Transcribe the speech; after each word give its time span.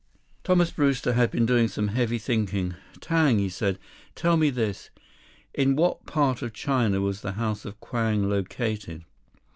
16 0.37 0.37
Thomas 0.43 0.71
Brewster 0.71 1.13
had 1.13 1.29
been 1.29 1.45
doing 1.45 1.67
some 1.67 1.89
heavy 1.89 2.17
thinking. 2.17 2.73
"Tang," 3.01 3.37
he 3.37 3.49
said. 3.49 3.77
"Tell 4.15 4.35
me 4.35 4.49
this. 4.49 4.89
In 5.53 5.75
what 5.75 6.07
part 6.07 6.41
of 6.41 6.53
China 6.53 7.01
was 7.01 7.21
the 7.21 7.33
House 7.33 7.65
of 7.65 7.79
Kwang 7.79 8.27
located?" 8.27 9.03